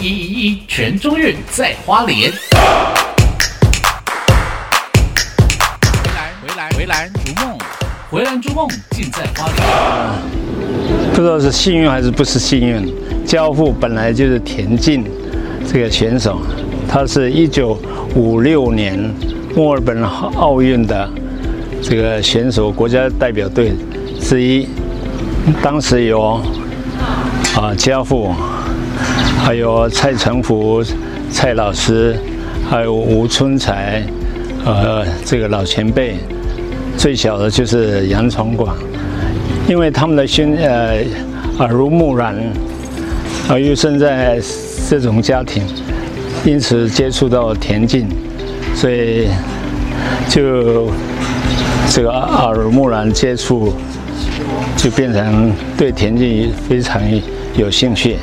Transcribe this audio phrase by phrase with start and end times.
[0.00, 2.32] 一一一全中运在花莲。
[5.92, 7.58] 回来回来回来逐梦，
[8.10, 9.58] 回来逐梦尽在花莲。
[11.14, 12.90] 不知道是幸运还是不是幸运，
[13.26, 15.04] 教父本来就是田径
[15.70, 16.40] 这个选手，
[16.88, 17.78] 他是一九
[18.14, 18.98] 五六年
[19.54, 21.10] 墨尔本奥运的
[21.82, 23.74] 这个选手，国家代表队
[24.18, 24.66] 之一。
[25.62, 26.40] 当时有
[27.54, 28.34] 啊教父，
[29.42, 30.84] 还有蔡成福、
[31.30, 32.14] 蔡老师，
[32.68, 34.02] 还有吴春才，
[34.64, 36.16] 呃，这个老前辈。
[36.96, 38.76] 最小的就是杨传广，
[39.66, 41.02] 因为他们的心呃
[41.58, 42.36] 耳濡目染，
[43.48, 44.38] 啊，又生在
[44.88, 45.64] 这种家庭，
[46.44, 48.06] 因此接触到田径，
[48.74, 49.28] 所以
[50.28, 50.92] 就
[51.88, 53.72] 这个耳濡目染接触，
[54.76, 57.00] 就变成对田径非常
[57.56, 58.16] 有兴趣，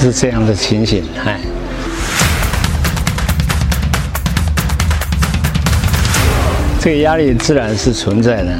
[0.00, 1.38] 是这样的情形，哎。
[6.82, 8.54] 这个压力自然是存在的，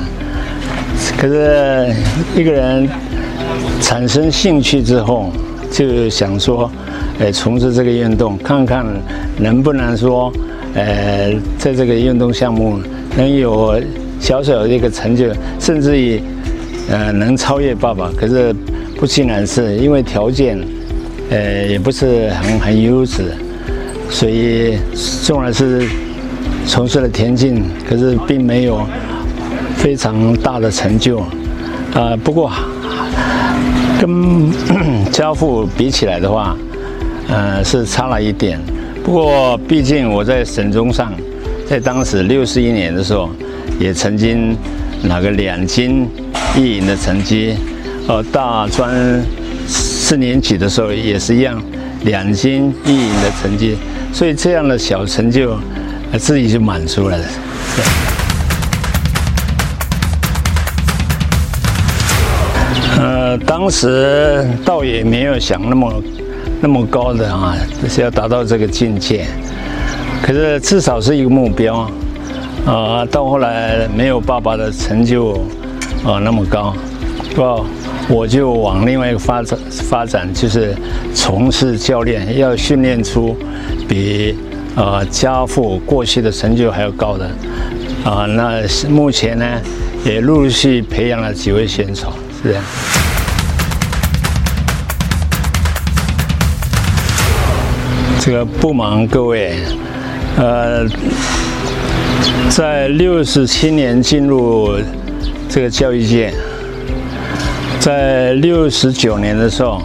[1.17, 1.91] 可是
[2.37, 2.87] 一个人
[3.81, 5.33] 产生兴趣之后，
[5.73, 6.70] 就想说，
[7.19, 8.84] 呃，从事这个运动，看看
[9.39, 10.31] 能不能说，
[10.75, 12.79] 呃，在这个运动项目
[13.17, 13.81] 能有
[14.20, 16.23] 小小的一个成就，甚至于，
[16.91, 18.11] 呃，能超越爸爸。
[18.14, 18.55] 可是
[18.98, 20.59] 不尽然是因为条件，
[21.31, 23.33] 呃，也不是很很优质，
[24.11, 24.77] 所以
[25.23, 25.89] 纵然是。
[26.67, 28.86] 从事了田径，可是并没有
[29.77, 31.19] 非常大的成就，
[31.95, 32.53] 啊，不过
[33.98, 34.53] 跟
[35.11, 36.56] 家父比起来的话，
[37.28, 38.61] 呃，是差了一点。
[39.03, 41.12] 不过毕竟我在省中上，
[41.67, 43.31] 在当时六十一年的时候，
[43.81, 44.56] 也曾经
[45.03, 46.06] 拿个两金
[46.56, 47.56] 一银的成绩，
[48.06, 48.95] 呃，大专
[50.11, 51.62] 四年级的时候也是一样，
[52.03, 53.77] 两金一银的成绩，
[54.12, 55.56] 所以这样的小成就。
[56.19, 57.17] 自己就满足了。
[62.98, 66.02] 呃，当时倒也没有想那么
[66.61, 69.24] 那么高的啊，就是要达到这个境界。
[70.20, 71.89] 可是至少是一个目标。
[72.67, 75.35] 啊，到后来没有爸爸的成就
[76.05, 76.74] 啊那么高，
[77.33, 77.64] 不，
[78.11, 80.75] 我就往另外一个发展发展，就是
[81.15, 83.37] 从事教练，要训练出
[83.89, 84.37] 比。
[84.77, 87.27] 呃，家父过去的成就还要高的，
[88.05, 89.45] 啊、呃，那目前呢，
[90.05, 92.65] 也陆续培养了几位选手，是这样。
[98.21, 99.57] 这个不瞒各位，
[100.37, 100.87] 呃，
[102.48, 104.79] 在六十七年进入
[105.48, 106.33] 这个教育界，
[107.80, 109.80] 在六十九年的时候，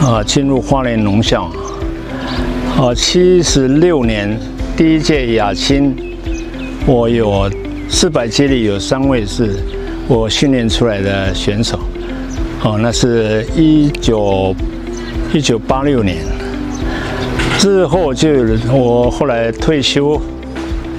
[0.00, 1.50] 啊、进入花莲农校。
[2.78, 4.38] 啊，七十六年
[4.76, 5.92] 第一届亚青，
[6.86, 7.50] 我有
[7.88, 9.56] 四百接力有三位是
[10.06, 11.80] 我训练出来的选手。
[12.62, 14.54] 哦，那是一九
[15.34, 16.18] 一九八六年
[17.58, 20.20] 之后就有人我后来退休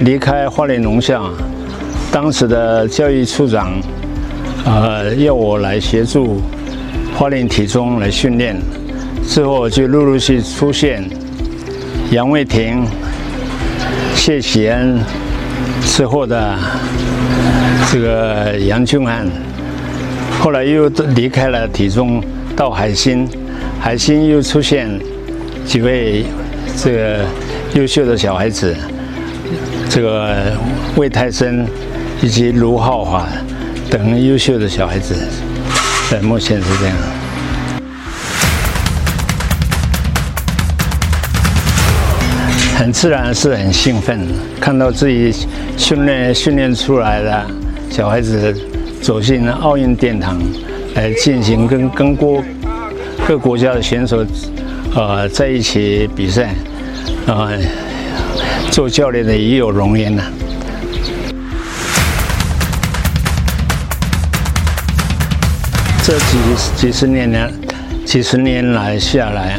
[0.00, 1.30] 离开花莲农校，
[2.12, 3.72] 当时的教育处长
[4.64, 6.40] 呃要我来协助
[7.14, 8.56] 花莲体中来训练，
[9.26, 11.04] 之后就陆陆续续出现。
[12.10, 12.84] 杨卫廷、
[14.14, 15.00] 谢喜恩
[15.82, 16.56] 之后的
[17.90, 19.26] 这个杨俊汉，
[20.38, 22.22] 后来又离开了体中，
[22.54, 23.28] 到海星，
[23.80, 24.88] 海星又出现
[25.64, 26.24] 几位
[26.76, 27.24] 这个
[27.74, 28.76] 优秀的小孩子，
[29.88, 30.52] 这个
[30.96, 31.66] 魏泰森
[32.22, 33.26] 以及卢浩华
[33.96, 35.14] 等优秀的小孩子，
[36.10, 36.96] 在目前是这样。
[42.76, 44.26] 很自然是很兴奋，
[44.60, 45.32] 看到自己
[45.76, 47.46] 训练训练出来的
[47.88, 48.52] 小孩子
[49.00, 50.42] 走进奥运殿堂，
[50.96, 52.42] 来进行跟跟国
[53.24, 54.26] 各国家的选手，
[54.92, 56.46] 呃，在一起比赛，
[57.28, 57.60] 啊、呃，
[58.72, 60.24] 做教练的也有荣焉呐。
[66.06, 66.36] 这几
[66.76, 67.50] 几十年来，
[68.04, 69.58] 几十年来下来，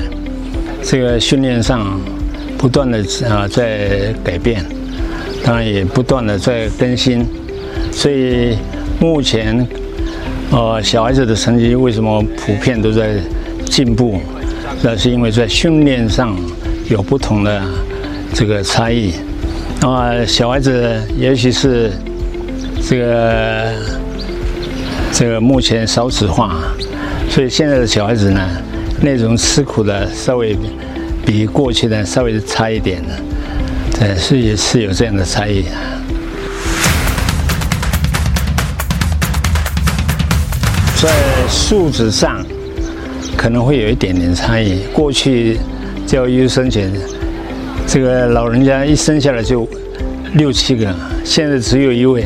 [0.83, 1.99] 这个训练上。
[2.57, 2.99] 不断的
[3.29, 4.65] 啊在改变，
[5.43, 7.23] 当然也不断的在更新，
[7.91, 8.57] 所以
[8.99, 9.67] 目前，
[10.51, 13.15] 呃小孩子的成绩为什么普遍都在
[13.65, 14.19] 进步？
[14.81, 16.35] 那是因为在训练上
[16.89, 17.61] 有不同的
[18.33, 19.13] 这个差异。
[19.81, 21.91] 那么小孩子尤其是
[22.81, 23.73] 这个
[25.17, 26.57] 这个目前少子化，
[27.29, 28.49] 所以现在的小孩子呢，
[29.01, 30.57] 那种吃苦的稍微
[31.25, 33.13] 比过去的稍微差一点的，
[33.97, 35.63] 对，是也是有这样的差异。
[41.01, 41.09] 在
[41.47, 42.45] 素质上
[43.37, 44.81] 可能会有一点点差异。
[44.91, 45.57] 过去
[46.05, 46.91] 教育生前，
[47.87, 49.65] 这个老人家一生下来就
[50.33, 52.25] 六七个，现在只有一位，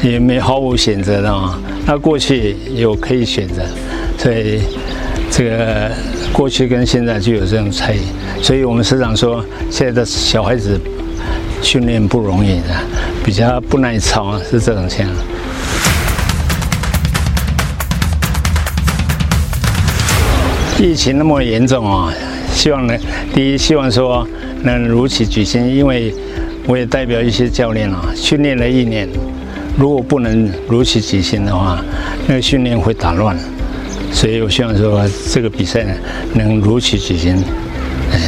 [0.00, 1.58] 也没毫无选择的啊。
[1.90, 3.62] 那过去有可以选择，
[4.18, 4.60] 所以
[5.30, 5.90] 这个
[6.34, 8.00] 过去跟现在就有这种差异。
[8.42, 10.78] 所以我们师长说，现在的小孩子
[11.62, 12.64] 训练不容易的，
[13.24, 15.16] 比较不耐操，是这种情况。
[20.78, 22.12] 疫情那么严重啊，
[22.52, 23.00] 希望能，
[23.34, 24.28] 第一希望说
[24.62, 26.14] 能如期举行，因为
[26.66, 29.08] 我也代表一些教练啊，训练了一年，
[29.78, 31.78] 如果不能如期举行的话，
[32.26, 33.38] 那个训练会打乱，
[34.12, 35.94] 所以我希望说这个比赛呢
[36.34, 37.36] 能如期举行。
[38.10, 38.20] 嗯，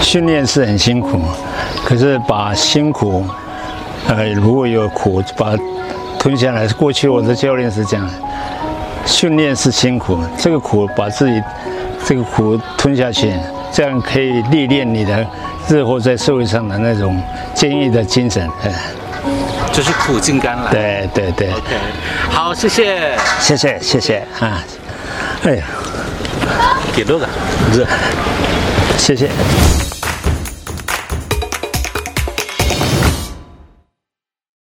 [0.00, 1.20] 训练是很辛苦，
[1.84, 3.22] 可是把辛苦，
[4.06, 5.54] 呃，如果有苦，把
[6.18, 8.08] 吞下来，过去我的教练是这样，
[9.04, 11.42] 训练是辛苦，这个苦把自己
[12.06, 13.34] 这个苦吞下去，
[13.72, 15.26] 这样可以历练你的
[15.68, 17.20] 日后在社会上的那种
[17.54, 18.48] 坚毅的精神。
[19.72, 20.72] 就是苦尽甘来。
[20.72, 21.48] 对对对。
[21.50, 21.76] OK，
[22.30, 24.64] 好，谢谢，谢谢谢谢啊，
[25.44, 25.64] 哎呀，
[26.96, 27.26] 给多少？
[27.72, 27.86] 是，
[28.96, 29.30] 谢谢。